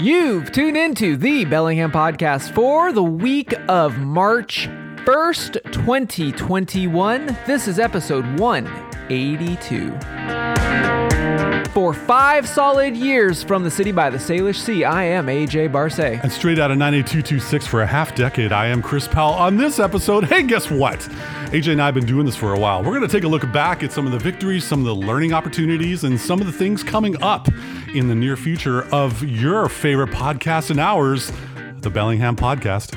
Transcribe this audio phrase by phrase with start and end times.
[0.00, 7.36] You've tuned into the Bellingham Podcast for the week of March 1st, 2021.
[7.48, 10.57] This is episode 182.
[11.78, 16.00] For five solid years from the city by the Salish Sea, I am AJ Barse.
[16.00, 19.34] And straight out of 98226 for a half decade, I am Chris Powell.
[19.34, 20.98] On this episode, hey, guess what?
[21.52, 22.82] AJ and I have been doing this for a while.
[22.82, 25.06] We're going to take a look back at some of the victories, some of the
[25.06, 27.46] learning opportunities, and some of the things coming up
[27.94, 31.30] in the near future of your favorite podcast and ours,
[31.82, 32.96] the Bellingham Podcast.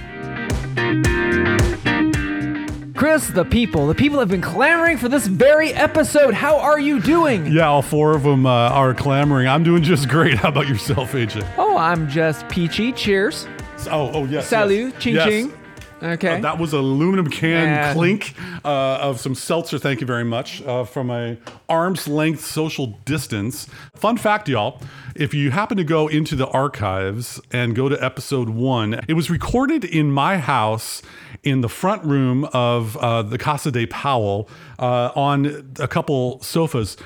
[3.01, 6.35] Chris, the people, the people have been clamoring for this very episode.
[6.35, 7.47] How are you doing?
[7.47, 9.47] Yeah, all four of them uh, are clamoring.
[9.47, 10.35] I'm doing just great.
[10.37, 11.51] How about yourself, AJ?
[11.57, 12.91] Oh, I'm just peachy.
[12.91, 13.47] Cheers.
[13.89, 14.47] Oh, oh yes.
[14.47, 14.93] Salut.
[14.93, 15.01] yes.
[15.01, 15.27] Ching Yes.
[15.27, 15.60] ching.
[16.03, 16.37] Okay.
[16.37, 17.93] Uh, that was an aluminum can Yeah.
[17.93, 18.33] clink
[18.65, 18.67] uh,
[19.01, 19.77] of some seltzer.
[19.77, 21.37] Thank you very much uh, from a
[21.69, 23.67] arm's length social distance.
[23.95, 24.81] Fun fact, y'all:
[25.15, 29.29] if you happen to go into the archives and go to episode one, it was
[29.29, 31.01] recorded in my house
[31.43, 36.97] in the front room of uh, the Casa de Powell uh, on a couple sofas.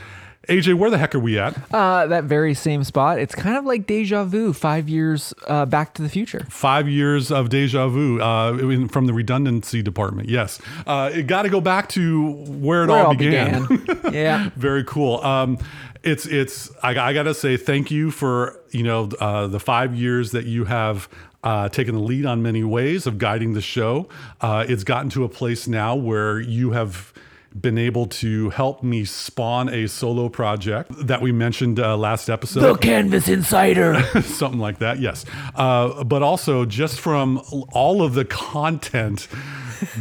[0.48, 1.56] AJ, where the heck are we at?
[1.74, 3.20] Uh, that very same spot.
[3.20, 6.46] It's kind of like deja vu, five years uh, back to the future.
[6.50, 10.30] Five years of deja vu uh, from the redundancy department.
[10.30, 13.66] Yes, uh, it got to go back to where it Where it all began.
[13.66, 14.00] began.
[14.14, 14.50] yeah.
[14.56, 15.22] Very cool.
[15.22, 15.58] Um,
[16.04, 20.32] it's it's I, I gotta say thank you for you know uh, the five years
[20.32, 21.08] that you have.
[21.44, 24.10] Uh, taken the lead on many ways of guiding the show.
[24.42, 27.14] Uh, it's gotten to a place now where you have
[27.60, 32.62] been able to help me spawn a solo project that we mentioned uh, last episode
[32.62, 34.02] The Canvas Insider.
[34.24, 35.00] something like that.
[35.00, 35.26] Yes,
[35.56, 39.28] uh, but also just from all of the content,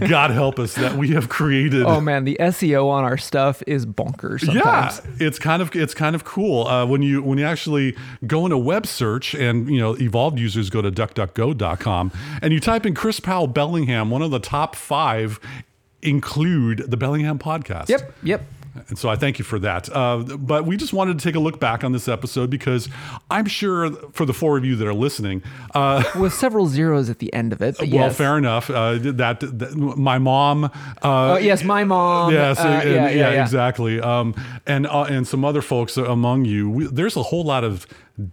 [0.00, 1.82] God help us that we have created.
[1.84, 5.00] oh man, the SEO on our stuff is bonkers sometimes.
[5.04, 8.46] Yeah, it's kind of it's kind of cool uh, when you when you actually go
[8.46, 12.10] in a web search and you know evolved users go to duckduckgo.com
[12.42, 15.38] and you type in Chris Powell Bellingham, one of the top five
[16.04, 17.88] include the Bellingham podcast.
[17.88, 18.12] Yep.
[18.22, 18.42] Yep.
[18.88, 19.88] And so I thank you for that.
[19.94, 22.88] Uh, but we just wanted to take a look back on this episode because
[23.30, 25.44] I'm sure for the four of you that are listening,
[25.76, 27.76] uh, With several zeros at the end of it.
[27.78, 28.16] Well, yes.
[28.16, 28.68] fair enough.
[28.70, 30.64] Uh, that, that my mom.
[30.64, 30.70] Uh,
[31.04, 32.32] Oh, yes, my mom.
[32.32, 33.42] Yes, uh, and- yeah, yeah, yeah, yeah.
[33.42, 34.00] exactly.
[34.00, 34.34] Um,
[34.66, 36.68] and uh, and some other folks among you.
[36.68, 37.86] We, there's a whole lot of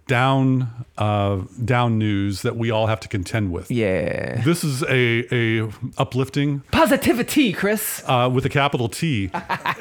[0.07, 3.71] down uh, down news that we all have to contend with.
[3.71, 4.41] Yeah.
[4.43, 8.03] This is a a uplifting Positivity, Chris.
[8.07, 9.31] uh, with a capital T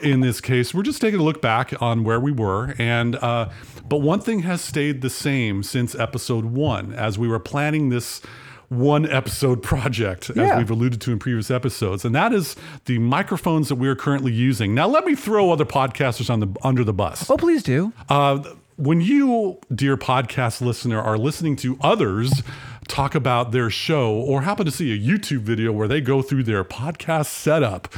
[0.03, 0.73] in this case.
[0.73, 3.51] We're just taking a look back on where we were, and uh,
[3.89, 8.23] but one thing has stayed the same since episode one, as we were planning this
[8.69, 10.57] one episode project, as Yeah.
[10.57, 14.33] we've alluded to in previous episodes, and that is the microphones that we are currently
[14.33, 14.75] using.
[14.75, 17.29] Now, let me throw other podcasters on the under the bus.
[17.29, 17.93] Oh, please do.
[18.09, 18.43] Uh,
[18.81, 22.43] when you, dear podcast listener, are listening to others
[22.89, 26.43] talk about their show or happen to see a YouTube video where they go through
[26.43, 27.93] their podcast setup,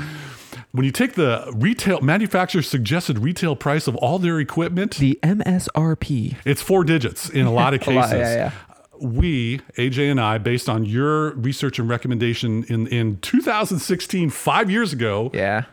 [0.73, 6.37] when you take the retail manufacturer suggested retail price of all their equipment, The MSRP.
[6.45, 8.11] it's four digits in a lot of cases.
[8.13, 8.53] lot, yeah, yeah.
[9.01, 14.93] We, AJ and I, based on your research and recommendation in, in 2016, five years
[14.93, 15.65] ago, Yeah.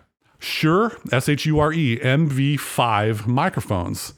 [0.41, 4.13] Shure, S H U R E, MV5 microphones.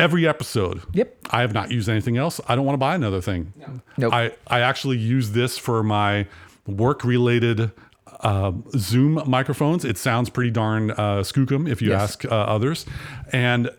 [0.00, 0.82] Every episode.
[0.92, 1.16] Yep.
[1.30, 2.40] I have not used anything else.
[2.48, 3.52] I don't want to buy another thing.
[3.56, 3.80] No.
[3.98, 4.12] Nope.
[4.12, 6.26] I, I actually use this for my
[6.66, 7.70] work related
[8.20, 9.84] uh, Zoom microphones.
[9.84, 12.02] It sounds pretty darn uh, skookum if you Yes.
[12.02, 12.86] ask uh, others.
[13.32, 13.70] And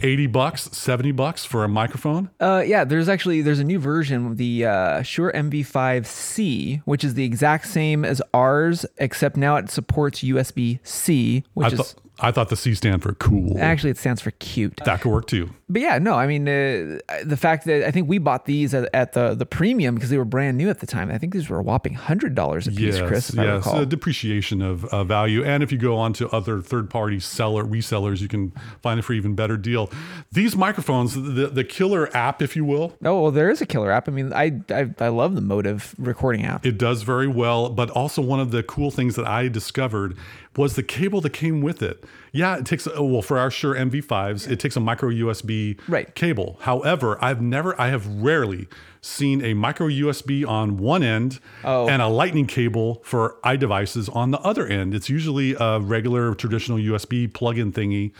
[0.00, 2.28] 80 bucks, 70 bucks for a microphone.
[2.40, 7.24] Uh, yeah, there's actually there's a new version, the uh, Shure MV5C, which is the
[7.24, 12.30] exact same as ours, except now it supports USB C, which I, is thought I
[12.30, 13.58] thought the C stand for cool.
[13.58, 14.80] actually it stands for cute.
[14.84, 15.50] that could work too.
[15.68, 18.88] But yeah, no, I mean uh, the fact that I think we bought these at,
[18.94, 21.10] at the the premium because they were brand new at the time.
[21.10, 24.84] I think these were a whopping hundred dollars a piece, Chris, if yes, depreciation of
[24.86, 25.42] uh, value.
[25.42, 28.52] And if you go on to other third-party seller resellers, you can
[28.82, 29.90] find it for even better deal.
[30.30, 33.90] These microphones, the, the killer app, if you will, oh well, there is a killer
[33.90, 34.08] app.
[34.08, 36.66] I mean, I I, I love the MOTIV recording app.
[36.66, 37.70] it does very well.
[37.70, 40.16] But also one of the cool things that I discovered
[40.56, 42.04] was the cable that came with it.
[42.32, 46.14] Yeah, it takes well for our Shure MV5s, it takes a micro USB Right.
[46.14, 46.58] cable.
[46.62, 48.68] However, I've never, I have rarely
[49.00, 51.88] seen a micro USB on one end Oh.
[51.88, 54.94] and a lightning cable for iDevices on the other end.
[54.94, 58.12] It's usually a regular traditional USB plug-in thingy.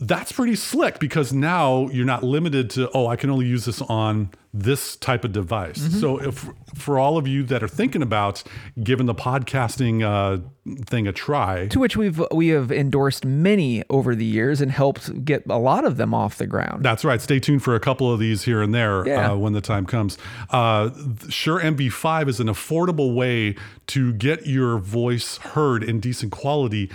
[0.00, 3.82] That's pretty slick because now you're not limited to oh i can only use this
[3.82, 5.98] on this type of device Mm-hmm.
[6.00, 8.42] so if for all of you that are thinking about
[8.82, 10.40] giving the podcasting uh,
[10.86, 15.24] thing a try to which we've we have endorsed many over the years and helped
[15.24, 16.84] get a lot of them off the ground.
[16.84, 19.32] that's right stay tuned for a couple of these here and there Yeah.
[19.32, 20.16] uh, when the time comes
[20.50, 20.90] uh,
[21.28, 23.56] Shure MV5 is an affordable way
[23.88, 26.88] to get your voice heard in decent quality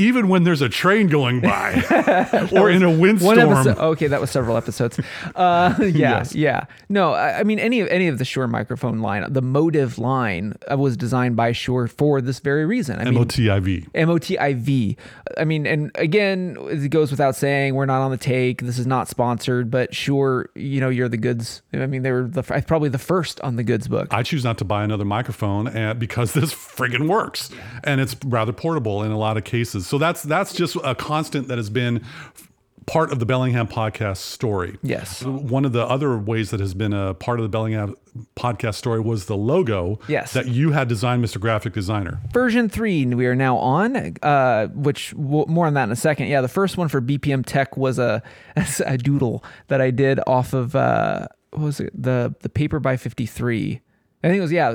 [0.00, 3.78] even when there's a train going by or in a windstorm One episode.
[3.78, 4.98] Okay, that was several episodes.
[5.34, 6.34] Uh, yeah, Yes.
[6.34, 6.64] yeah.
[6.88, 10.54] No, I, I mean any of any of the Shure microphone line, the MOTIV line
[10.70, 12.98] uh, was designed by Shure for this very reason.
[12.98, 14.96] I mean, motiv MOTIV.
[15.36, 18.62] I mean, and again, it goes without saying, we're not on the take.
[18.62, 21.62] This is not sponsored, but sure, you know, you're the goods.
[21.72, 24.08] I mean, they were the probably the first on the goods book.
[24.12, 27.50] I choose not to buy another microphone and, because this friggin' works,
[27.84, 29.86] and it's rather portable in a lot of cases.
[29.90, 32.04] So that's that's just a constant that has been
[32.86, 34.78] part of the Bellingham podcast story.
[34.82, 35.22] Yes.
[35.24, 37.94] One of the other ways that has been a part of the Bellingham
[38.36, 40.32] podcast story was the logo Yes.
[40.32, 41.40] that you had designed, Mr.
[41.40, 42.20] Graphic Designer.
[42.32, 46.26] version three we are now on uh, which w- more on that in a second
[46.28, 48.22] yeah the first one for bpm tech was a,
[48.86, 52.96] a doodle that i did off of uh, what was it the the paper by
[52.96, 53.80] FiftyThree
[54.24, 54.70] i think it was yeah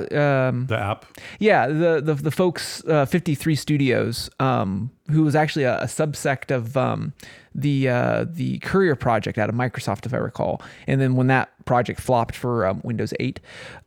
[0.48, 1.04] um, The app.
[1.38, 6.54] yeah the the, the folks uh, FiftyThree studios um, who was actually a, a subsect
[6.54, 7.12] of um,
[7.54, 10.60] the uh, the courier project out of microsoft if i recall.
[10.86, 13.40] And then when that project flopped for um, windows 8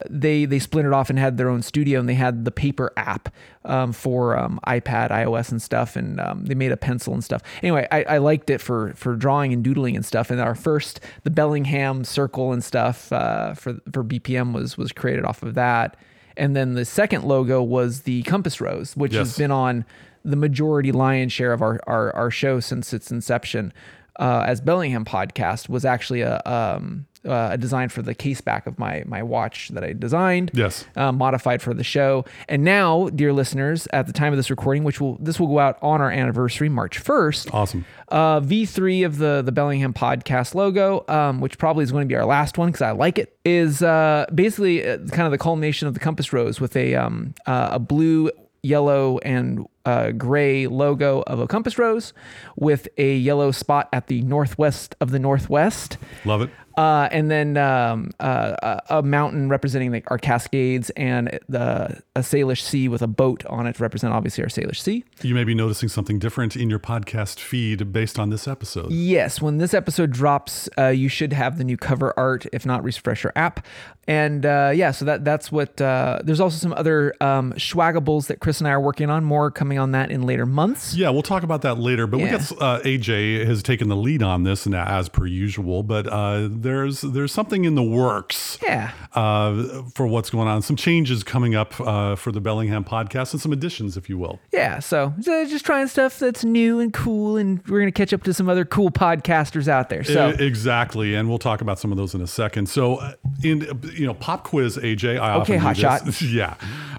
[0.09, 3.33] they they splintered off and had their own studio and they had the paper app
[3.65, 5.95] um, for um, ipad ios and stuff.
[5.95, 7.41] And um, they made a pencil and stuff.
[7.61, 10.31] Anyway I, I liked it for for drawing and doodling and stuff.
[10.31, 15.25] And our first the bellingham circle and stuff uh, for for bpm was was created
[15.25, 15.95] off of that.
[16.37, 19.83] And then the second logo was the compass rose, which has been on
[20.29, 23.73] the majority lion's share of our, our, our show since its inception.
[24.19, 28.65] Uh, as Bellingham podcast was actually a um, uh, a design for the case back
[28.65, 30.51] of my my watch that I designed.
[30.53, 30.85] Yes.
[30.95, 32.25] Uh, modified for the show.
[32.47, 35.59] And now, dear listeners, at the time of this recording, which will this will go
[35.59, 37.53] out on our anniversary, March first.
[37.53, 37.85] Awesome.
[38.07, 42.15] Uh, V3 of the the Bellingham podcast logo, um, which probably is going to be
[42.15, 45.87] our last one because I like it, is uh, basically uh, kind of the culmination
[45.87, 48.31] of the compass rose with a um, uh, a blue,
[48.63, 52.13] yellow, and uh, gray logo of a compass rose
[52.55, 55.97] with a yellow spot at the northwest of the northwest.
[56.25, 56.49] Love it.
[56.77, 58.55] Uh, and then um, uh,
[58.89, 63.45] a a mountain representing like our Cascades and the a Salish Sea with a boat
[63.47, 65.03] on it to represent obviously our Salish Sea.
[65.21, 68.93] You may be noticing something different in your podcast feed based on this episode.
[68.93, 72.45] Yes, when this episode drops, uh, you should have the new cover art.
[72.53, 73.65] If not, refresh your app.
[74.09, 75.79] And uh, yeah, so that that's what.
[75.79, 79.23] Uh, there's also some other um, swaggables that Chris and I are working on.
[79.23, 80.95] More coming on that in later months.
[80.95, 82.07] Yeah, we'll talk about that later.
[82.07, 82.39] But we Yeah.
[82.39, 85.83] got uh, AJ has taken the lead on this, and as per usual.
[85.83, 88.57] But uh, there's there's something in the works.
[88.63, 88.91] Yeah.
[89.13, 93.39] Uh, for what's going on, some changes coming up uh, for the Bellingham podcast, and
[93.41, 94.39] some additions, if you will.
[94.51, 98.23] Yeah, so so just trying stuff that's new and cool, and we're gonna catch up
[98.23, 100.03] to some other cool podcasters out there.
[100.03, 102.69] So exactly, and we'll talk about some of those in a second.
[102.69, 102.99] So,
[103.43, 103.67] in
[103.99, 105.19] you know, pop quiz, AJ.
[105.19, 106.21] I Okay, hot this.
[106.21, 106.55] yeah.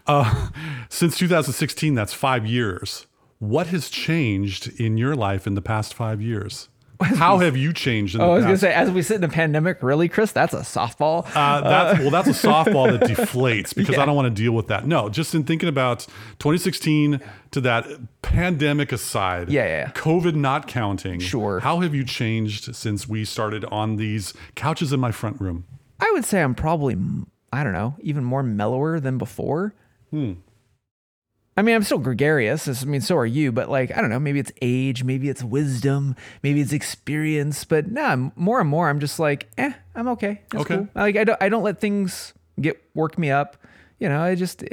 [0.07, 0.49] Uh,
[0.89, 3.07] since 2016, that's five years.
[3.39, 6.69] What has changed in your life in the past five years?
[7.01, 9.29] How have you changed in oh, I was gonna say, as we sit in a
[9.29, 11.27] pandemic, really, Chris, that's a softball.
[11.35, 14.67] Uh, that's, well, that's a softball that deflates because I don't want to deal with
[14.69, 14.87] that.
[14.87, 16.01] No, just in thinking about
[16.41, 17.21] 2016
[17.53, 17.87] to that
[18.23, 19.91] pandemic aside, Yeah, yeah, yeah.
[19.93, 21.21] COVID not counting.
[21.21, 21.61] Sure.
[21.61, 25.65] How have you changed since we started on these couches in my front room?
[26.01, 26.97] I would say I'm probably,
[27.53, 29.75] I don't know, even more mellower than before.
[30.11, 30.33] Hmm.
[31.57, 32.69] I mean, I'm still gregarious.
[32.69, 35.43] I mean, so are you, but like, I don't know, maybe it's age, maybe it's
[35.43, 37.65] wisdom, maybe it's experience.
[37.65, 40.41] But no, nah, more and more, I'm just like, eh, I'm okay.
[40.51, 40.77] That's Okay.
[40.77, 40.89] cool.
[40.95, 43.57] Like, I don't, I don't let things get work me up.
[43.99, 44.65] You know, I just,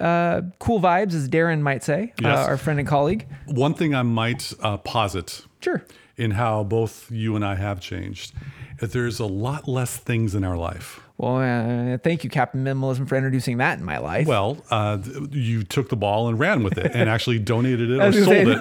[0.00, 2.38] uh, cool vibes, as Darren might say, Yes.
[2.38, 3.28] uh, our friend and colleague.
[3.46, 5.84] One thing I might uh, posit Sure.
[6.16, 8.32] in how both you and I have changed,
[8.80, 11.00] there's a lot less things in our life.
[11.20, 14.26] Well, uh, thank you, Captain Minimalism, for introducing that in my life.
[14.26, 14.98] Well, uh,
[15.30, 18.58] you took the ball and ran with it and actually donated it or sold it.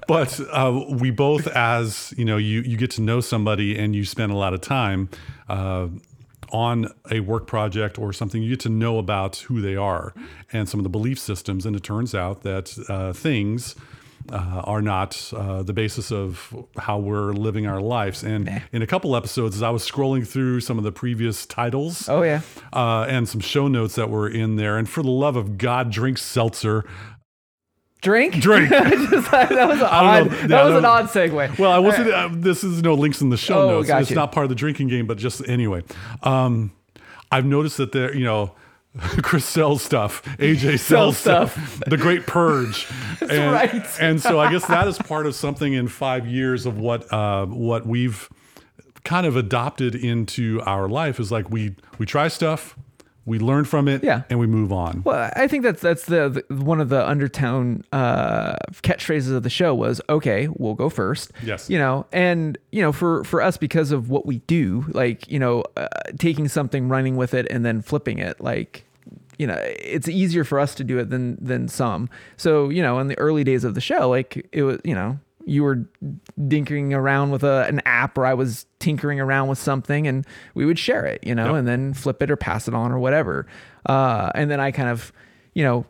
[0.08, 4.06] but uh, we both, as you know, you you get to know somebody and you
[4.06, 5.10] spend a lot of time
[5.50, 5.88] uh,
[6.50, 8.42] on a work project or something.
[8.42, 10.14] You get to know about who they are
[10.50, 11.66] and some of the belief systems.
[11.66, 13.74] And it turns out that uh, things.
[14.30, 18.22] Uh, are not uh, the basis of how we're living our lives.
[18.22, 22.08] And in a couple episodes, as I was scrolling through some of the previous titles,
[22.10, 22.42] oh, yeah.
[22.72, 24.76] uh, and some show notes that were in there.
[24.76, 26.84] And for the love of God, drink seltzer.
[28.02, 28.34] Drink.
[28.34, 28.68] Drink.
[28.70, 30.30] Just- that was an odd.
[30.30, 30.46] know.
[30.48, 31.58] That was an odd segue.
[31.58, 32.10] Well, I wasn't.
[32.10, 33.88] Uh, this is no links in the show Oh, notes.
[33.90, 34.16] It's you.
[34.16, 35.82] not part of the drinking game, but just anyway.
[36.22, 36.72] Um,
[37.32, 38.52] I've noticed that there, you know,
[39.22, 40.22] Chris sells stuff.
[40.38, 41.52] AJ sells stuff.
[41.52, 41.80] stuff.
[41.86, 42.86] The Great Purge.
[43.20, 43.86] and, right.
[44.00, 47.46] and so I guess that is part of something in five years of what uh,
[47.46, 48.28] what we've
[49.04, 52.76] kind of adopted into our life is like we we try stuff,
[53.24, 54.22] we learn from it, Yeah.
[54.30, 55.02] and we move on.
[55.04, 59.50] Well, I think that's that's the, the one of the undertone uh, catchphrases of the
[59.50, 61.32] show was okay, we'll go first.
[61.44, 61.70] Yes.
[61.70, 65.38] You know, and you know, for for us because of what we do, like you
[65.38, 65.86] know, uh,
[66.18, 68.84] taking something, running with it, and then flipping it, like
[69.38, 72.08] you know, it's easier for us to do it than than some.
[72.36, 75.18] So you know, in the early days of the show, like it was, you know.
[75.46, 75.88] You were
[76.38, 80.66] dinkering around with a, an app, or I was tinkering around with something, and we
[80.66, 81.54] would share it, you know, Yep.
[81.54, 83.46] and then flip it or pass it on or whatever.
[83.86, 85.10] Uh, and then I kind of,
[85.54, 85.86] you know,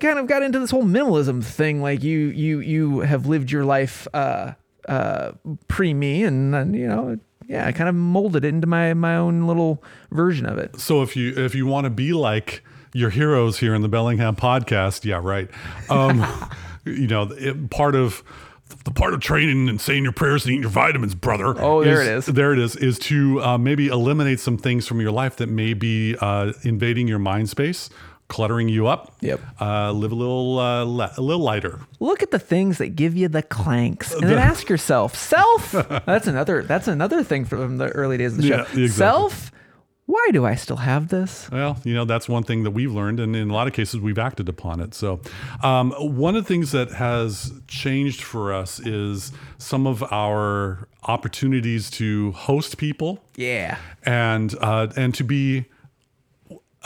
[0.00, 1.82] kind of got into this whole minimalism thing.
[1.82, 4.52] Like you, you, you have lived your life uh,
[4.88, 5.32] uh,
[5.68, 7.18] pre me, and then you know,
[7.56, 10.78] yeah, I kind of molded it into my my own little version of it.
[10.78, 14.36] So if you if you want to be like your heroes here in the Bellingham
[14.36, 15.50] podcast, yeah, right.
[15.90, 16.24] Um,
[16.84, 18.22] you know, it, part of
[18.84, 21.54] the part of training and saying your prayers and eating your vitamins, brother.
[21.58, 22.26] Oh, there it is.
[22.26, 22.76] There it is.
[22.76, 27.08] Is to uh, maybe eliminate some things from your life that may be uh, invading
[27.08, 27.88] your mind space,
[28.28, 29.14] cluttering you up.
[29.20, 29.40] Yep.
[29.60, 30.82] Uh, live a little uh,
[31.16, 31.80] a little lighter.
[32.00, 35.72] Look at the things that give you the clanks, and then ask yourself, self.
[36.06, 36.62] That's another.
[36.62, 38.54] That's another thing from the early days of the show.
[38.56, 38.88] Yeah, exactly.
[38.88, 39.52] Self.
[40.08, 41.50] Why do I still have this?
[41.50, 43.98] Well, you know, that's one thing that we've learned, and in a lot of cases,
[43.98, 44.94] we've acted upon it.
[44.94, 45.20] So,
[45.64, 51.90] um, one of the things that has changed for us is some of our opportunities
[51.90, 53.78] to host people Yeah.
[54.04, 55.64] and uh, and to be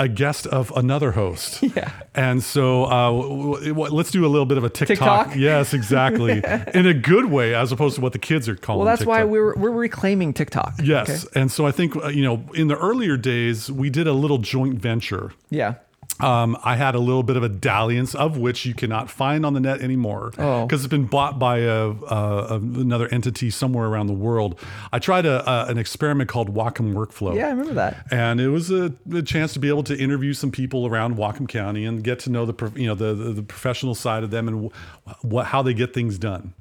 [0.00, 1.62] a guest of another host.
[1.76, 1.92] Yeah.
[2.14, 4.97] And so uh, w- w- let's do a little bit of a TikTok.
[5.28, 5.37] TikTok?
[5.49, 6.42] Yes, exactly.
[6.75, 8.85] In a good way, as opposed to what the kids are calling.
[8.85, 10.75] Well, that's why we're we're reclaiming TikTok.
[10.83, 11.40] Yes, Okay?
[11.40, 14.38] and so I think uh, you know in the earlier days we did a little
[14.38, 15.33] joint venture.
[15.50, 15.75] Yeah.
[16.22, 19.54] Um, I had a little bit of a dalliance of which you cannot find on
[19.54, 20.66] the net anymore Oh.
[20.66, 24.58] because it's been bought by a, a, another entity somewhere around the world.
[24.92, 27.34] I tried a, a, an experiment called Whatcom Workflow.
[27.34, 28.06] Yeah, I remember that.
[28.10, 31.48] And it was a, a chance to be able to interview some people around Whatcom
[31.48, 34.48] County and get to know the you know the the, the professional side of them
[34.48, 34.70] and
[35.06, 36.52] wh- what how they get things done.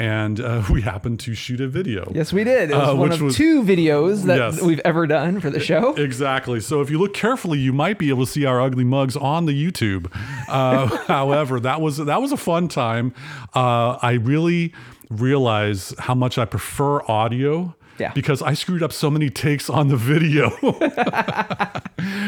[0.00, 2.10] And uh, we happened to shoot a video.
[2.14, 2.70] Yes, we did.
[2.70, 4.62] It was Uh, one of was- two videos that Yes.
[4.62, 5.94] we've ever done for the show.
[5.94, 6.58] Exactly.
[6.60, 9.44] So if you look carefully, you might be able to see our ugly mugs on
[9.46, 10.10] the YouTube.
[10.48, 13.12] Uh, however, that was that was a fun time.
[13.54, 14.72] Uh, I really
[15.10, 17.74] realize how much I prefer audio.
[18.00, 18.12] Yeah.
[18.14, 20.50] Because I screwed up so many takes on the video.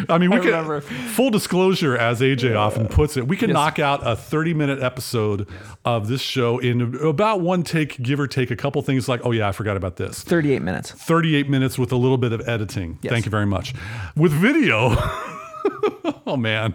[0.09, 0.81] I mean, we I can remember.
[0.83, 5.49] full disclosure, as AJ often puts it, we can knock out a 30 minute episode
[5.85, 9.31] of this show in about one take, give or take a couple things like, oh
[9.31, 10.23] yeah, I forgot about this.
[10.23, 10.91] 38 minutes.
[10.93, 12.99] 38 minutes with a little bit of editing.
[13.02, 13.11] Yes.
[13.12, 13.75] Thank you very much.
[14.17, 14.91] With video,
[16.26, 16.75] oh man,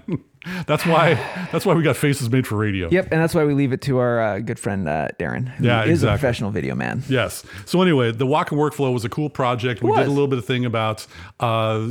[0.65, 1.13] that's why
[1.51, 2.89] that's why we got faces made for radio.
[2.89, 5.65] Yep, and that's why we leave it to our uh, good friend uh, Darren, who
[5.65, 7.03] Yeah, is a professional video man.
[7.09, 7.43] Yes.
[7.65, 9.81] So anyway, the Whatcom Workflow was a cool project.
[9.83, 9.99] We was.
[9.99, 11.05] did a little bit of thing about
[11.39, 11.89] uh,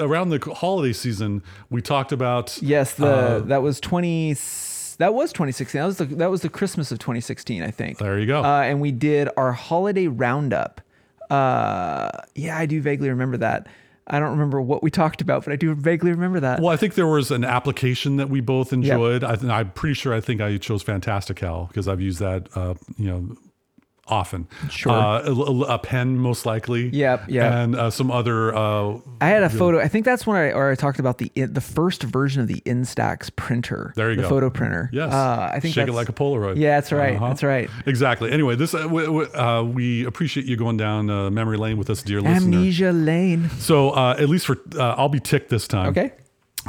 [0.00, 1.42] around the holiday season.
[1.70, 4.34] We talked about Yes, the Uh, that was 20
[4.98, 5.80] that was 2016.
[5.80, 7.98] That was the that was the Christmas of 2016, I think.
[7.98, 8.42] There you go.
[8.44, 10.80] Uh, and we did our holiday roundup.
[11.30, 13.66] Uh, yeah, I do vaguely remember that.
[14.06, 16.60] I don't remember what we talked about, but I do vaguely remember that.
[16.60, 19.22] Well, I think there was an application that we both enjoyed.
[19.22, 22.74] I th- I'm pretty sure I think I chose Fantastical because I've used that, uh,
[22.96, 23.36] you know,
[24.08, 24.48] often.
[24.68, 24.92] Sure.
[24.92, 26.88] Uh, a, a pen, most likely.
[26.88, 27.52] Yep, yep.
[27.52, 28.54] And uh, some other.
[28.54, 29.78] Uh, I had a photo.
[29.78, 32.60] I think that's when I or I talked about the the first version of the
[32.66, 33.92] Instax printer.
[33.96, 34.28] There you the go.
[34.28, 34.90] photo printer.
[34.92, 35.12] yes.
[35.12, 36.56] Uh, I think Shake it like a Polaroid.
[36.56, 37.16] Yeah, that's right.
[37.16, 37.28] Uh-huh.
[37.28, 37.70] That's right.
[37.86, 38.30] Exactly.
[38.32, 41.88] Anyway, this uh, we, we- uh, we appreciate you going down uh, memory lane with
[41.88, 42.56] us, dear listener.
[42.56, 43.50] Amnesia Lane.
[43.58, 45.90] So uh, at least for uh, I'll be ticked this time.
[45.90, 46.12] Okay.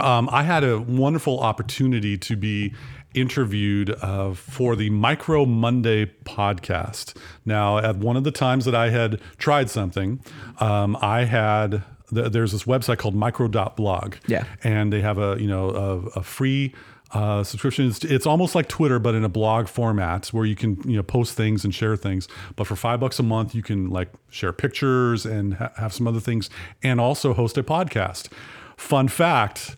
[0.01, 2.73] Um, I had a wonderful opportunity to be
[3.13, 7.15] interviewed uh, for the Micro Monday podcast.
[7.45, 10.19] Now, at one of the times that I had tried something,
[10.59, 14.15] um, I had th- there's this website called micro.blog.
[14.27, 14.45] Yeah.
[14.63, 16.73] and they have a you know a, a free.
[17.11, 20.81] Uh, subscription it's, it's almost like Twitter, but in a blog format where you can
[20.89, 22.27] you know post things and share things.
[22.55, 26.07] But for five bucks a month, you can like share pictures and ha- have some
[26.07, 26.49] other things,
[26.81, 28.29] and also host a podcast.
[28.77, 29.77] Fun fact: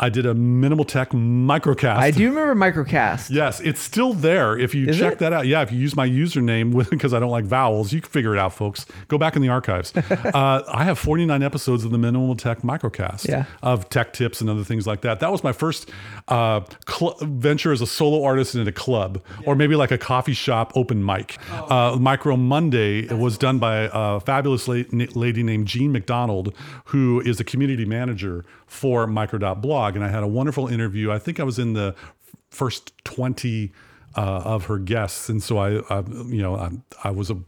[0.00, 1.98] I did a minimal tech microcast.
[1.98, 3.30] I do remember Microcast.
[3.30, 4.58] Yes, it's still there.
[4.58, 5.18] If you Is check it?
[5.20, 5.62] that out, yeah.
[5.62, 8.52] If you use my username because I don't like vowels, you can figure it out,
[8.52, 8.86] folks.
[9.06, 9.92] Go back in the archives.
[10.10, 13.44] uh, I have 49 episodes of the Minimal Tech Microcast Yeah.
[13.62, 15.20] of tech tips and other things like that.
[15.20, 15.88] That was my first
[16.26, 20.34] uh, cl- venture as a solo artist in a club, or maybe like a coffee
[20.34, 21.38] shop open mic.
[21.52, 26.52] Uh, Micro Monday was done by a fabulous lady named Jean MacDonald,
[26.86, 29.06] who is a community manager for
[29.84, 31.10] Micro.blog, and I had a wonderful interview.
[31.10, 31.94] I think I was in the
[32.50, 33.72] first 20
[34.16, 36.70] uh, of her guests and so I, I you know I,
[37.02, 37.38] I was a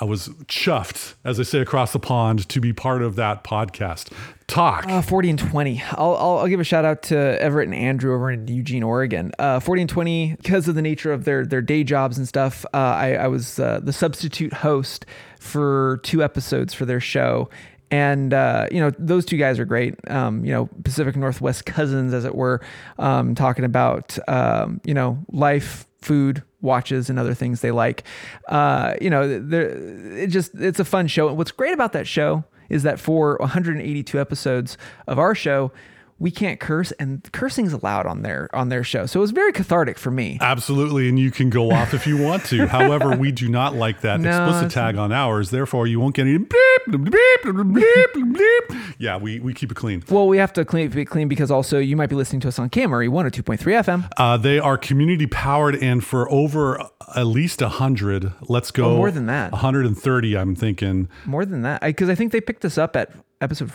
[0.00, 4.10] I was chuffed as I say across the pond to be part of that podcast
[4.48, 5.82] talk Uh, 40 and 20.
[5.92, 9.30] I'll, I'll, I'll give a shout out to Everett and Andrew over in Eugene, Oregon.
[9.38, 12.64] Uh, 40 and 20, because of the nature of their, their day jobs and stuff,
[12.74, 15.06] uh, I, I was uh, the substitute host
[15.38, 17.48] for two episodes for their show.
[17.90, 19.94] And, uh, you know, those two guys are great.
[20.08, 22.60] Um, you know, Pacific Northwest cousins, as it were,
[22.98, 28.04] um, talking about, um, you know, life, food, watches, and other things they like.
[28.48, 31.28] Uh, you know, it just, it's a fun show.
[31.28, 34.78] And what's great about that show is that for 182 episodes
[35.08, 35.72] of our show,
[36.20, 39.06] we can't curse, and cursing's allowed on their on their show.
[39.06, 40.38] So it was very cathartic for me.
[40.40, 44.02] absolutely and you can go off if you want to however we do not like
[44.02, 46.52] that No, explicit tag on ours therefore you won't get any beep,
[46.90, 48.78] beep, beep, beep, beep.
[48.98, 51.78] yeah we, we keep it clean Well, we have to clean it clean because also
[51.78, 54.08] you might be listening to us on KMRE 102.3 FM.
[54.16, 56.80] uh, they are community powered and for over
[57.16, 59.52] at least 100 let's go Oh, more than that.
[59.52, 63.10] 130 i'm thinking More than that, because I, think they picked us up at
[63.40, 63.70] episode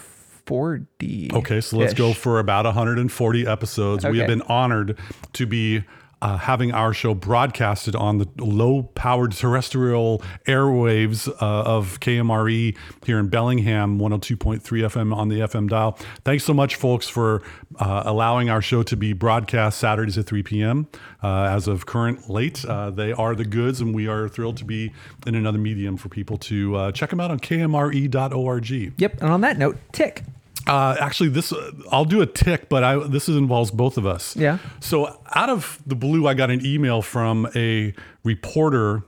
[0.46, 1.30] 40.
[1.34, 4.06] Okay, so let's go for about 140 episodes.
[4.06, 4.98] We have been honored
[5.34, 5.84] to be
[6.26, 13.20] uh, having our show broadcasted on the low powered terrestrial airwaves uh, of KMRE here
[13.20, 16.00] in Bellingham, 102.3 FM on the FM dial.
[16.24, 17.44] Thanks so much, folks, for
[17.78, 20.88] uh, allowing our show to be broadcast Saturdays at 3 p.m.
[21.22, 24.66] Uh, as of current late, uh, they are the goods, and we are thrilled to
[24.66, 24.92] be
[25.28, 28.70] in another medium for people to uh, check them out on kmre.org.
[28.98, 29.22] Yep.
[29.22, 30.24] And on that note, tick.
[30.68, 34.36] Uh, actually, this uh, I'll do a tick, but I this involves both of us.
[34.36, 34.58] Yeah.
[34.80, 37.94] So out of the blue, I got an email from a
[38.24, 39.04] reporter,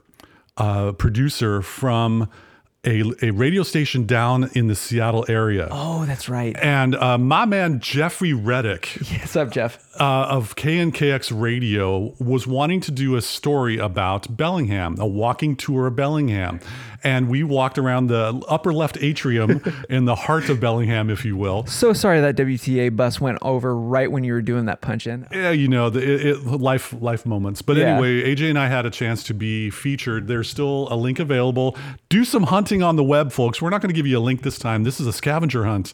[0.56, 2.28] uh, producer from
[2.84, 6.56] a, a radio station down in the Seattle area, Oh, that's right.
[6.62, 8.86] and uh, my man Jeffrey Reddick
[9.18, 9.84] What's up, Jeff?
[10.00, 15.88] uh, of KNKX Radio was wanting to do a story about Bellingham, a walking tour
[15.88, 16.60] of Bellingham.
[17.04, 21.36] And we walked around the upper left atrium in the heart of Bellingham, if you
[21.36, 21.64] will.
[21.66, 25.26] So sorry that WTA bus went over right when you were doing that punch in.
[25.32, 27.62] Yeah, you know, the it, it, life life moments.
[27.62, 27.94] But Yeah.
[27.98, 30.26] anyway, AJ and I had a chance to be featured.
[30.26, 31.76] There's still a link available.
[32.08, 33.62] Do some hunting on the web, folks.
[33.62, 34.84] We're not going to give you a link this time.
[34.84, 35.92] This is a scavenger hunt.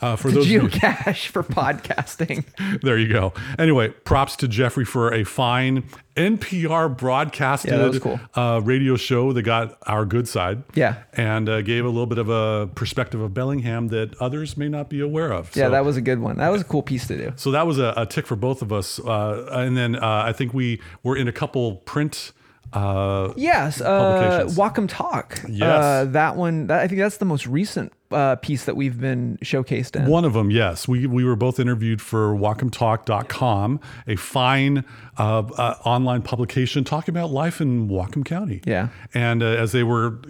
[0.00, 1.42] Uh, for those Geocache for
[1.90, 2.44] podcasting.
[2.80, 3.34] there you go.
[3.58, 5.84] Anyway, props to Jeffrey for a fine
[6.20, 8.20] NPR broadcasted Yeah, cool.
[8.34, 10.62] uh, radio show that got our good side.
[10.74, 10.96] Yeah.
[11.14, 14.88] And uh, gave a little bit of a perspective of Bellingham that others may not
[14.90, 15.54] be aware of.
[15.56, 16.36] Yeah, So- that was a good one.
[16.38, 17.32] That was a cool piece to do.
[17.36, 18.98] so that was a, a tick for both of us.
[19.00, 22.32] Uh, and then uh, I think we were in a couple print.
[22.72, 24.56] Uh, Yes, Publications.
[24.56, 25.40] Whatcom Talk.
[25.48, 25.62] Yes.
[25.84, 26.68] uh, that one.
[26.68, 30.06] That, I think that's the most recent uh, piece that we've been showcased in.
[30.06, 30.88] one of them, yes.
[30.88, 34.84] We, we were both interviewed for WhatcomTalk.com, a fine
[35.18, 38.62] uh, uh, online publication talking about life in Whatcom County.
[38.64, 38.88] Yeah.
[39.14, 40.20] And uh, as they were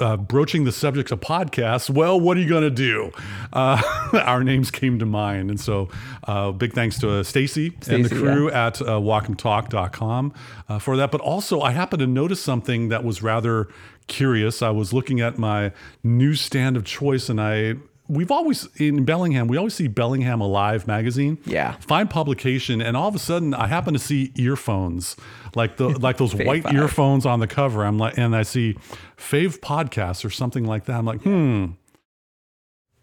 [0.00, 3.12] uh, broaching the subjects of podcasts, well, what are you going to do?
[3.52, 3.80] Uh,
[4.24, 5.50] our names came to mind.
[5.50, 5.88] And so
[6.24, 10.32] uh, big thanks to uh, Stacy and the crew at uh, WhatcomTalk.com
[10.68, 11.10] uh, for that.
[11.10, 13.68] But also, I happened to notice something that was rather
[14.06, 14.62] curious.
[14.62, 17.74] I was looking at my newsstand of choice and I.
[18.06, 21.38] We've always in Bellingham, we always see Bellingham Alive magazine.
[21.46, 21.72] Yeah.
[21.80, 25.16] Fine publication, and all of a sudden I happen to see earphones.
[25.54, 26.74] Like the like those white five.
[26.74, 27.82] earphones on the cover.
[27.84, 28.74] I'm like and I see
[29.16, 30.98] Fave Podcasts or something like that.
[30.98, 31.66] I'm like, hmm.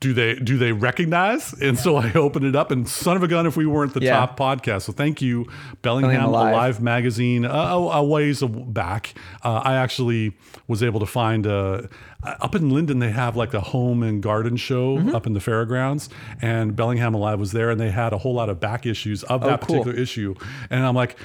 [0.02, 1.54] Do they do they recognize?
[1.62, 4.02] And so I opened it up, and son of a gun, if we weren't the
[4.02, 4.18] Yeah.
[4.26, 4.82] top podcast.
[4.82, 5.46] So thank you,
[5.84, 6.82] Bellingham Bellingham Alive, Alive.
[6.82, 7.46] magazine.
[7.46, 10.34] Uh, a, a ways back, uh, I actually
[10.68, 11.84] was able to find uh,
[12.24, 13.00] up in Lynden.
[13.00, 15.14] They have like the home and garden show Mm-hmm.
[15.16, 16.10] up in the fairgrounds,
[16.42, 19.42] and Bellingham Alive was there, and they had a whole lot of back issues of
[19.42, 19.76] that Oh, cool.
[19.84, 20.34] particular issue.
[20.72, 21.16] And I'm like.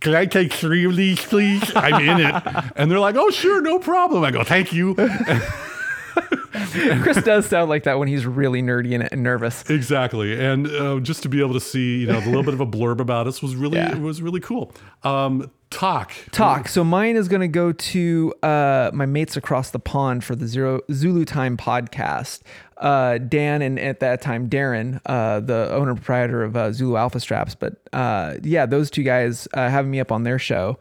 [0.00, 1.62] Can I take three of these, please?
[1.74, 2.34] I'm in it.
[2.76, 4.22] And they're like, oh, sure, no problem.
[4.22, 4.94] I go, thank you.
[7.02, 9.68] Chris does sound like that when he's really nerdy and, and nervous.
[9.68, 12.60] Exactly, and uh, just to be able to see, you know, the little bit of
[12.60, 13.96] a blurb about us was really Yeah.
[13.98, 14.72] was really cool.
[15.02, 16.68] Um, talk, Talk.
[16.68, 20.46] So mine is going to go to uh, my mates across the pond for the
[20.46, 22.40] Zero Zulu Time podcast.
[22.76, 26.96] Uh, Dan and at that time Darren, uh, the owner and proprietor of uh, Zulu
[26.96, 27.54] Alpha Straps.
[27.54, 30.78] But uh, yeah, those two guys uh, having me up on their show.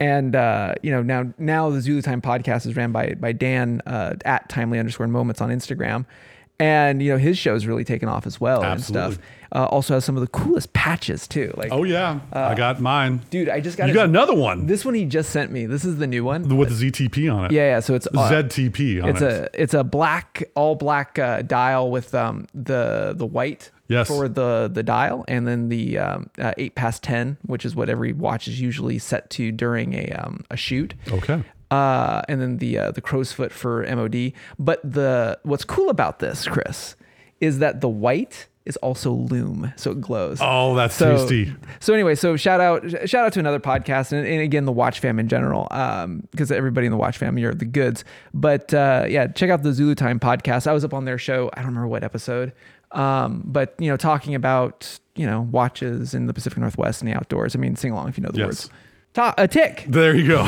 [0.00, 3.80] And uh, you know now now the Zulu Time podcast is ran by by Dan
[3.86, 6.04] uh, at timely underscore moments on Instagram,
[6.58, 9.18] and you know his show's really taken off as well and stuff.
[9.52, 11.54] Uh, also has some of the coolest patches too.
[11.56, 13.20] Like Oh yeah, I got mine.
[13.30, 15.64] dude, I just got you got another one this one he just sent me.
[15.66, 16.56] This is the new one.
[16.56, 17.52] with the ZTP on it.
[17.52, 17.80] Yeah, yeah.
[17.80, 19.30] So it's uh, ZTP on it's it.
[19.32, 24.08] a it's a black all black uh, dial with um the the white Yes.
[24.08, 27.88] for the the dial and then the um, uh, eight past ten, which is what
[27.90, 30.94] every watch is usually set to during a um a shoot.
[31.10, 31.42] okay.
[31.70, 34.32] Uh, and then the uh, the crow's foot for MOD.
[34.58, 36.94] But the what's cool about this, Chris,
[37.40, 40.38] is that the white is also loom, so it glows.
[40.40, 41.52] Oh, that's So, tasty.
[41.80, 45.00] so anyway, so shout out, shout out to another podcast, and, and again the Watch
[45.00, 45.64] Fam in general,
[46.30, 48.04] because everybody in the Watch Fam, you're the goods.
[48.32, 50.66] But uh, yeah, check out the Zulu Time podcast.
[50.66, 51.50] I was up on their show.
[51.52, 52.52] I don't remember what episode,
[52.94, 57.14] um, but you know, talking about you know watches in the Pacific Northwest and the
[57.16, 57.54] outdoors.
[57.54, 58.46] I mean, sing along if you know the Yes.
[58.46, 58.70] words.
[59.14, 59.84] Ta- a tick.
[59.86, 60.44] There you go.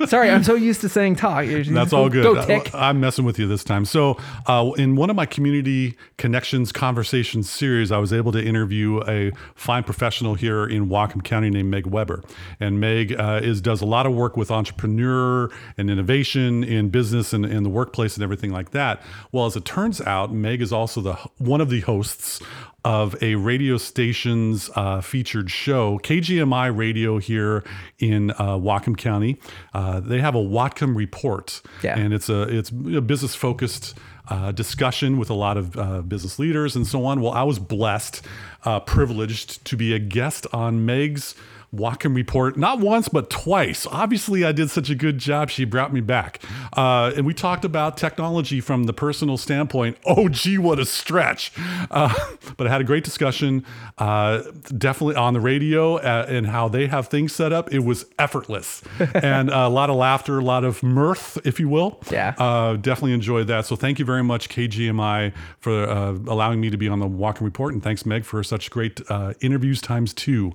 [0.06, 1.46] Sorry, I'm so used to saying talk.
[1.46, 2.24] That's all good.
[2.24, 2.74] Go tick.
[2.74, 3.86] I, am messing with you this time.
[3.86, 9.00] So, uh, in one of my community connections conversations series, I was able to interview
[9.08, 12.22] a fine professional here in Whatcom County named Meg Weber.
[12.60, 17.32] And Meg uh, is does a lot of work with entrepreneur and innovation in business
[17.32, 19.00] and in the workplace and everything like that.
[19.32, 22.42] Well, as it turns out, Meg is also the one of the hosts
[22.86, 27.64] of a radio station's uh, featured show, KGMI Radio here
[27.98, 29.38] in uh, Whatcom County.
[29.74, 31.98] Uh, they have a Whatcom Report, Yeah.
[31.98, 33.94] and it's a it's a business focused.
[34.28, 37.20] Uh, discussion with a lot of uh, business leaders and so on.
[37.20, 38.22] Well, I was blessed,
[38.64, 41.36] uh, privileged to be a guest on Meg's
[41.76, 43.86] Whatcom Report, not once, but twice.
[43.86, 46.42] Obviously, I did such a good job, she brought me back.
[46.76, 49.96] Uh, and we talked about technology from the personal standpoint.
[50.04, 51.52] Oh, gee, what a stretch.
[51.90, 52.12] Uh,
[52.56, 53.64] but I had a great discussion,
[53.98, 54.42] uh,
[54.76, 57.72] definitely on the radio uh, and how they have things set up.
[57.72, 58.82] It was effortless
[59.14, 62.00] and a lot of laughter, a lot of mirth, if you will.
[62.10, 62.34] Yeah.
[62.38, 63.66] Uh, definitely enjoyed that.
[63.66, 67.42] So thank you very much, KGMI, for uh, allowing me to be on the Whatcom
[67.42, 67.72] Report.
[67.74, 70.52] And thanks, Meg, for such great uh, interviews times two.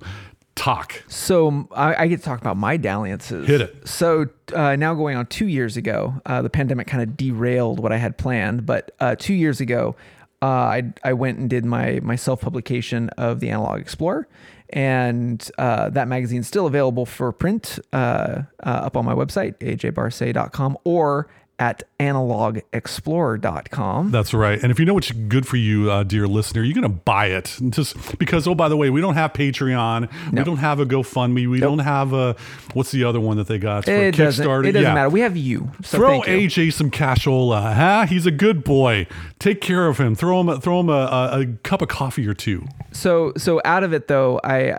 [0.54, 1.02] Talk.
[1.08, 3.48] So I, I get to talk about my dalliances.
[3.48, 3.88] Hit it.
[3.88, 7.90] So uh, now going on two years ago, uh, the pandemic kind of derailed what
[7.90, 8.66] I had planned.
[8.66, 9.96] But uh, two years ago,
[10.42, 14.28] uh, I I went and did my my self publication of the Analog Explorer,
[14.70, 20.78] and uh, that magazine's still available for print uh, uh, up on my website ajbarse.com
[20.84, 24.10] or at analogexplorer.com.
[24.10, 24.60] That's right.
[24.62, 27.26] And if you know what's good for you, uh, dear listener, you're going to buy
[27.26, 27.56] it.
[27.70, 30.10] Just because, oh, by the way, we don't have Patreon.
[30.32, 31.48] We don't have a GoFundMe.
[31.48, 32.34] We don't have a,
[32.74, 34.66] what's the other one that they got for It doesn't, Kickstarter?
[34.66, 34.94] it doesn't Yeah.
[34.94, 35.10] matter.
[35.10, 35.70] We have you.
[35.82, 36.48] So Throw you.
[36.48, 38.06] AJ some cashola, huh?
[38.06, 39.06] He's a good boy.
[39.38, 40.14] Take care of him.
[40.14, 42.66] Throw him, throw him a, a, a cup of coffee or two.
[42.92, 44.76] so so out of it though i I-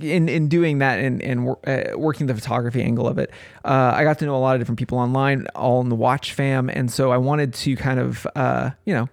[0.00, 3.30] in in doing that and and uh, working the photography angle of it
[3.64, 6.34] uh, i got to know a lot of different people online all in the watch
[6.34, 9.08] fam and so i wanted to kind of uh, you know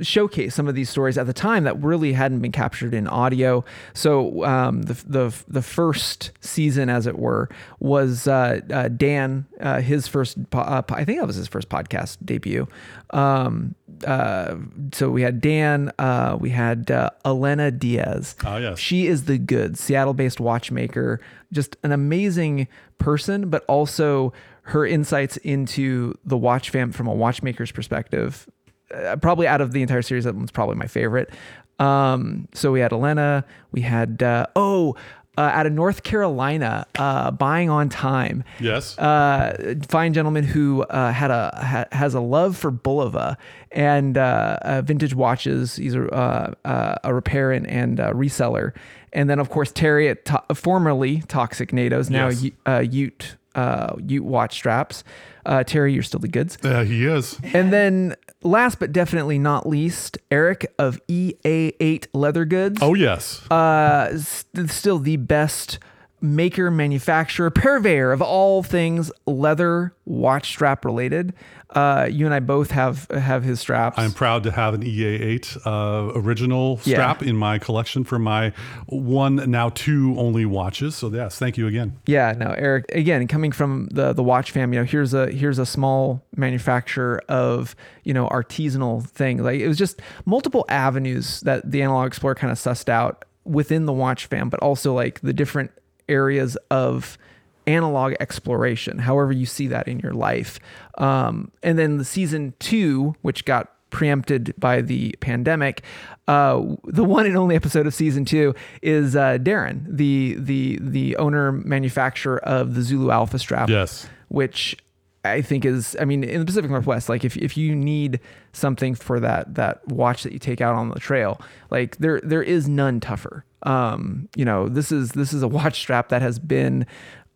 [0.00, 3.64] showcase some of these stories at the time that really hadn't been captured in audio.
[3.94, 7.48] So um, the, the the first season, as it were,
[7.80, 10.50] was uh, uh, Dan uh, his first.
[10.50, 12.68] Po- uh, I think that was his first podcast debut.
[13.10, 13.74] Um,
[14.06, 14.56] uh,
[14.92, 18.36] so we had Dan, uh, we had uh, Elena Diaz.
[18.44, 18.78] Ah, yes.
[18.78, 21.20] She is the good Seattle-based watchmaker,
[21.50, 24.32] just an amazing person, but also
[24.68, 28.48] her insights into the watch fam from a watchmaker's perspective.
[28.94, 31.30] Uh, probably out of the entire series, that one's probably my favorite.
[31.78, 34.96] Um, so we had Elena, we had uh, oh,
[35.36, 38.98] uh, out of North Carolina, uh, buying on time Yes.
[38.98, 43.36] uh, fine gentleman who uh, had a ha, has a love for Bulova
[43.70, 45.76] and uh, uh, vintage watches.
[45.76, 48.72] He's a, uh, uh, a repair and, and uh, reseller.
[49.12, 52.50] And then, of course, Terry at to- formerly Toxic NATO's, now Yes.
[52.92, 55.04] Ute- uh, uh, watch straps.
[55.46, 56.58] Uh, Terry, you're still the goods.
[56.62, 57.38] Uh, he is.
[57.54, 63.42] And then, last but definitely not least, Eric of EA8 Leather Goods Oh, yes.
[63.50, 65.78] uh, st- still the best
[66.20, 71.32] maker, manufacturer, purveyor of all things leather watch strap related.
[71.70, 73.98] Uh, you and I both have have his straps.
[73.98, 76.94] I'm proud to have an EA8 uh, original Yeah.
[76.94, 78.52] strap in my collection for my
[78.86, 80.96] one, now two only watches.
[80.96, 81.98] So, yes, thank you again.
[82.06, 82.86] Yeah, no, Eric.
[82.94, 87.22] Again, coming from the the watch fam, you know, here's a here's a small manufacturer
[87.28, 89.42] of you know artisanal thing.
[89.44, 93.84] Like it was just multiple avenues that the Analog Explorer kind of sussed out within
[93.84, 95.70] the watch fam, but also like the different
[96.08, 97.18] areas of
[97.66, 100.58] analog exploration, however you see that in your life.
[100.96, 105.82] Um, and then the season two, which got preempted by the pandemic.
[106.26, 111.16] Uh, the one and only episode of season two is uh, Darren, the the the
[111.16, 113.68] owner manufacturer of the Zulu Alpha strap.
[113.68, 114.06] Yes.
[114.28, 114.76] which
[115.24, 118.20] I think is, I mean, in the Pacific Northwest, like if, if you need
[118.52, 121.40] something for that that watch that you take out on the trail,
[121.70, 123.44] like there there is none tougher.
[123.64, 126.86] Um, you know, this is this is a watch strap that has been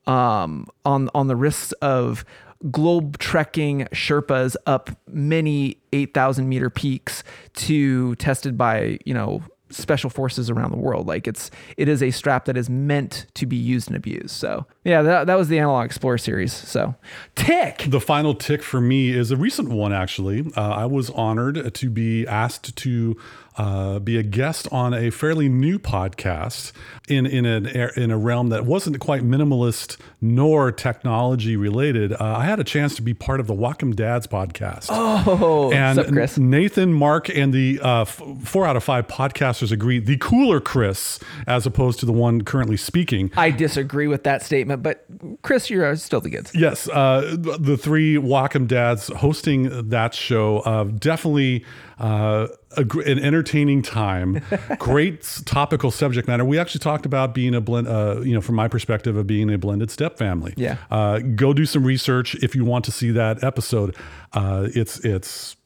[0.07, 2.25] um, on on the risks of
[2.71, 10.51] globe trekking Sherpas up many 8,000 meter peaks to tested by, you know, special forces
[10.51, 11.07] around the world.
[11.07, 14.31] Like it's, it is a strap that is meant to be used and abused.
[14.31, 16.53] So yeah, that, that was the Analog Explorer series.
[16.53, 16.95] So
[17.35, 17.85] tick.
[17.89, 20.45] The final tick for me is a recent one, actually.
[20.57, 23.17] Uh, I was honored to be asked to
[23.57, 26.73] uh, be a guest on a fairly new podcast
[27.09, 32.13] in in an in a realm that wasn't quite minimalist nor technology related.
[32.13, 34.87] Uh, I had a chance to be part of the Whatcom Dads podcast.
[34.89, 36.39] Oh, and what's up, Chris?
[36.39, 41.19] Nathan, Mark, and the uh, f- four out of five podcasters agree the cooler Chris,
[41.47, 45.05] as opposed to the one currently speaking, I disagree with that statement, but
[45.43, 46.53] Chris, you're uh, still the goods.
[46.55, 51.65] Yes, uh, the three Whatcom dads hosting that show uh, definitely
[51.99, 54.43] uh, a, an entertaining time.
[54.79, 56.45] Great topical subject matter.
[56.45, 59.53] We actually talked about being a blend, uh, you know, from my perspective of being
[59.53, 60.55] a blended step family.
[60.57, 60.79] Yeah.
[60.91, 63.97] Uh, go do some research if you want to see that episode.
[64.33, 65.57] Uh, it's it's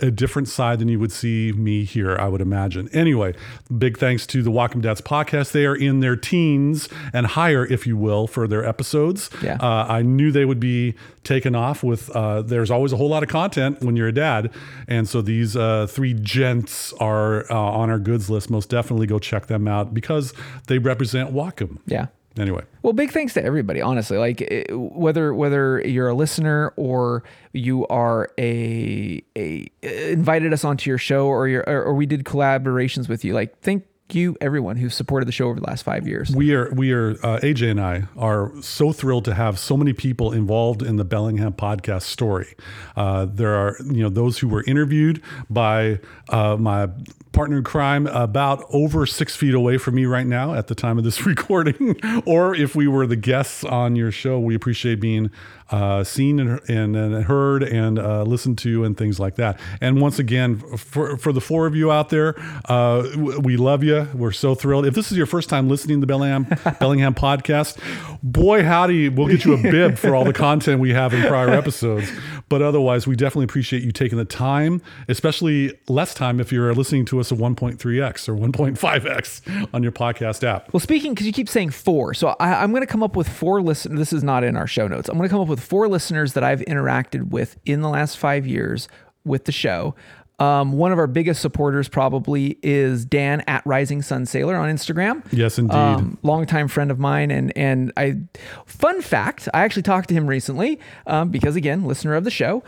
[0.00, 2.88] a different side than you would see me here, I would imagine.
[2.92, 3.34] Anyway,
[3.76, 5.52] big thanks to the Whatcom Dads podcast.
[5.52, 9.28] They are in their teens and higher, if you will, for their episodes.
[9.42, 9.58] Yeah.
[9.60, 13.22] Uh, I knew they would be taken off with, uh, there's always a whole lot
[13.22, 14.50] of content when you're a dad.
[14.86, 18.50] And so these uh, three gents are uh, on our goods list.
[18.50, 20.32] Most definitely go check them out because
[20.68, 21.78] they represent Whatcom.
[21.86, 22.06] Yeah.
[22.38, 22.64] Anyway.
[22.82, 23.80] Well, big thanks to everybody.
[23.80, 30.88] Honestly, like whether whether you're a listener or you are a a invited us onto
[30.88, 33.34] your show or you're, or, or we did collaborations with you.
[33.34, 36.34] Like, thank you everyone who's supported the show over the last five years.
[36.34, 39.92] We are, we are, uh, AJ and I are so thrilled to have so many
[39.92, 42.54] people involved in the Bellingham podcast story.
[42.96, 46.88] Uh, there are, you know, those who were interviewed by uh, my
[47.32, 50.98] partner in crime about over six feet away from me right now at the time
[50.98, 51.96] of this recording.
[52.26, 55.30] or if we were the guests on your show, we appreciate being
[55.70, 59.58] uh, seen and, and, and heard and uh, listened to and things like that.
[59.80, 62.34] And once again, for, for the four of you out there,
[62.66, 64.08] uh, we love you.
[64.14, 64.86] We're so thrilled.
[64.86, 66.46] If this is your first time listening to the Bellingham,
[66.80, 67.78] Bellingham podcast,
[68.22, 71.50] boy, howdy, we'll get you a bib for all the content we have in prior
[71.50, 72.10] episodes.
[72.48, 77.04] But otherwise, we definitely appreciate you taking the time, especially less time if you're listening
[77.06, 80.72] to us at 1.3x or 1.5x on your podcast app.
[80.72, 83.28] Well, speaking because you keep saying four, so I, I'm going to come up with
[83.28, 83.98] four listeners.
[83.98, 85.08] This is not in our show notes.
[85.08, 88.18] I'm going to come up with four listeners that I've interacted with in the last
[88.18, 88.88] five years
[89.24, 89.94] with the show.
[90.40, 95.24] Um, one of our biggest supporters probably is Dan at Rising Sun Sailor on Instagram.
[95.32, 95.74] Yes, indeed.
[95.74, 98.18] Um, longtime friend of mine, and and I.
[98.64, 102.62] Fun fact: I actually talked to him recently um, because again, listener of the show.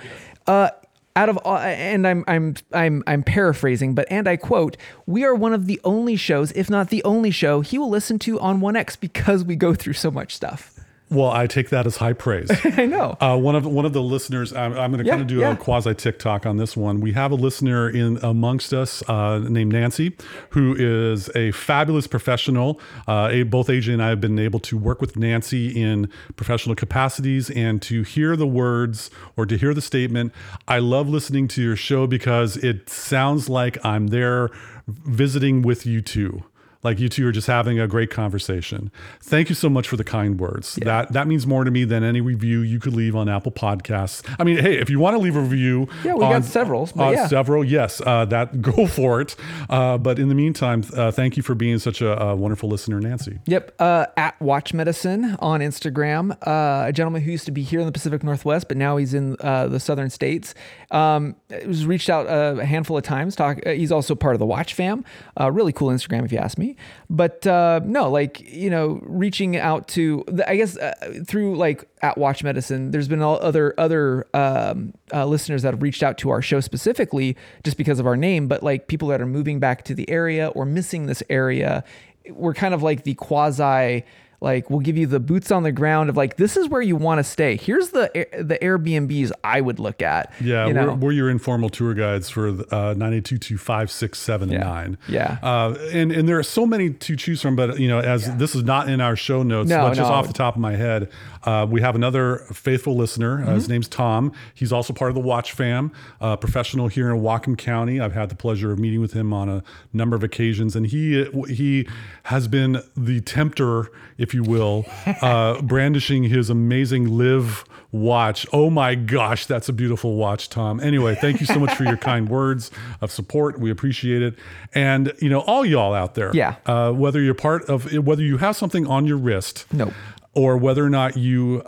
[0.48, 0.70] Uh,
[1.14, 4.76] out of all, and I'm I'm I'm I'm paraphrasing, but and I quote:
[5.06, 8.18] "We are one of the only shows, if not the only show, he will listen
[8.20, 10.79] to on One X because we go through so much stuff."
[11.10, 12.48] Well, I take that as high praise.
[12.64, 13.16] I know.
[13.20, 15.38] Uh, one of one of the listeners, I'm, I'm going to Yeah, kind of do
[15.40, 15.50] yeah.
[15.52, 17.00] a quasi TikTok on this one.
[17.00, 20.16] We have a listener in amongst us uh, named Nancy,
[20.50, 22.80] who is a fabulous professional.
[23.08, 26.76] Uh, a- both AJ and I have been able to work with Nancy in professional
[26.76, 30.32] capacities, and to hear the words or to hear the statement,
[30.68, 34.48] "I love listening to your show because it sounds like I'm there
[34.86, 36.44] visiting with you two."
[36.82, 38.90] Like you two are just having a great conversation.
[39.20, 40.76] Thank you so much for the kind words.
[40.76, 44.22] That that means more to me than any review you could leave on Apple Podcasts.
[44.38, 47.08] I mean, hey, if you want to leave a review, Yeah, we got several, but
[47.08, 47.26] on yeah.
[47.26, 49.36] several, yes, uh, that go for it.
[49.68, 53.00] Uh, but in the meantime, uh, thank you for being such a, a wonderful listener,
[53.00, 53.38] Nancy.
[53.46, 53.74] Yep.
[53.78, 56.32] Uh, at Watch Medicine on Instagram.
[56.46, 59.12] Uh, a gentleman who used to be here in the Pacific Northwest, but now he's
[59.14, 60.54] in uh, the southern states.
[60.90, 63.36] Um, was reached out uh, a handful of times.
[63.36, 63.58] Talk.
[63.66, 65.04] Uh, he's also part of the Watch fam.
[65.38, 66.69] Uh, really cool Instagram, if you ask me.
[67.08, 71.88] But uh, no, like you know, reaching out to the, I guess uh, through like
[72.02, 76.18] at Watch Medicine, there's been all other other um, uh, listeners that have reached out
[76.18, 79.58] to our show specifically just because of our name, but like people that are moving
[79.60, 81.84] back to the area or missing this area,
[82.30, 84.04] we're kind of like the quasi
[84.42, 86.96] like we'll give you the boots on the ground of like this is where you
[86.96, 87.56] want to stay.
[87.56, 90.32] Here's the the Airbnbs I would look at.
[90.40, 90.86] Yeah, you know?
[90.88, 95.38] we're, we're your informal tour guides for uh, 9822567 Yeah.
[95.42, 98.54] Uh, and, and there are so many to choose from, but you know, as this
[98.54, 100.14] is not in our show notes, No, but just no.
[100.16, 101.10] off the top of my head,
[101.44, 103.42] uh, we have another faithful listener.
[103.44, 103.72] Uh, his Mm-hmm.
[103.72, 104.32] name's Tom.
[104.54, 108.00] He's also part of the Watch Fam, uh, professional here in Whatcom County.
[108.00, 111.24] I've had the pleasure of meeting with him on a number of occasions, and he
[111.48, 111.86] he
[112.24, 114.86] has been the tempter, if you will,
[115.22, 118.46] uh, brandishing his amazing Live watch.
[118.52, 120.78] Oh my gosh, that's a beautiful watch, Tom.
[120.80, 123.58] Anyway, thank you so much for your kind words of support.
[123.58, 124.34] We appreciate it,
[124.74, 126.30] and you know all y'all out there.
[126.34, 126.56] Yeah.
[126.66, 129.92] Uh, whether you're part of whether you have something on your wrist, Nope.
[130.34, 131.62] or whether or not you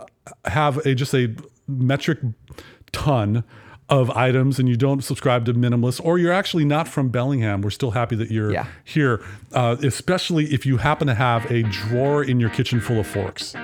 [0.45, 1.35] have a just a
[1.67, 2.19] metric
[2.91, 3.43] ton
[3.99, 7.69] of items and you don't subscribe to minimalist or you're actually not from bellingham we're
[7.69, 8.65] still happy that you're Yeah.
[8.83, 9.21] here
[9.53, 13.55] uh, especially if you happen to have a drawer in your kitchen full of forks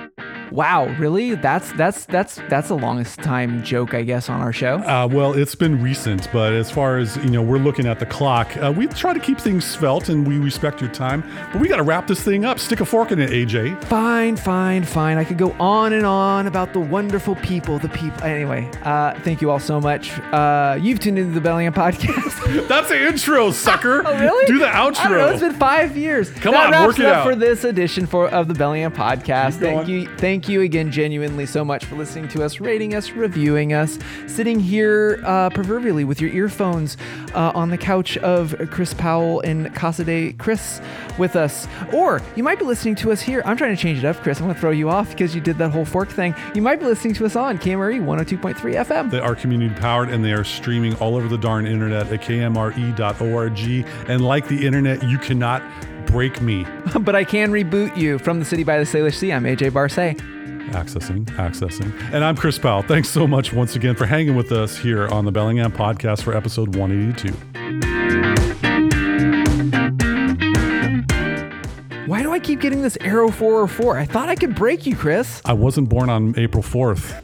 [0.52, 1.36] Wow, really?
[1.36, 4.78] That's that's that's that's the longest time joke I guess on our show.
[4.78, 8.06] uh, well it's been recent but as far as you know we're looking at the
[8.06, 11.68] clock uh, we try to keep things svelte and we respect your time but we
[11.68, 15.18] got to wrap this thing up stick a fork in it aj Fine, fine, fine.
[15.18, 18.20] I could go on and on about the wonderful people, the people.
[18.24, 20.10] Anyway, uh, thank you all so much.
[20.20, 22.66] Uh, you've tuned into the Bellingham podcast.
[22.68, 24.46] that's the intro sucker oh, really?
[24.46, 25.18] do the I don't know.
[25.18, 26.30] outro It's been five years.
[26.30, 27.26] Come that on, wraps work it up out.
[27.28, 29.52] for this edition for of the Bellingham podcast.
[29.52, 29.88] Keep Thank going.
[29.88, 33.98] you, thank you again, genuinely so much for listening to us, rating us, reviewing us,
[34.26, 36.96] sitting here uh, proverbially with your earphones
[37.34, 40.80] uh, on the couch of Chris Powell and Casa de Chris
[41.18, 43.42] with us, or you might be listening to us here.
[43.44, 44.38] I'm trying to change it up, Chris.
[44.38, 46.34] I'm going to throw you off because you did that whole fork thing.
[46.54, 49.10] You might be listening to us on KMRE 102.3 FM.
[49.10, 49.74] They are community
[50.08, 53.86] and they are streaming all over the darn internet at kmre.org.
[54.08, 55.62] And like the internet, you cannot
[56.06, 56.66] break me.
[57.00, 59.32] but I can reboot you from the city by the Salish Sea.
[59.32, 60.16] I'm AJ Barse.
[60.70, 61.92] Accessing, accessing.
[62.12, 62.82] And I'm Chris Powell.
[62.82, 66.36] Thanks so much once again for hanging with us here on the Bellingham podcast for
[66.36, 67.34] episode 182.
[72.06, 73.98] Why do I keep getting this arrow 404?
[73.98, 75.40] I thought I could break you, Chris.
[75.44, 77.22] I wasn't born on April 4th.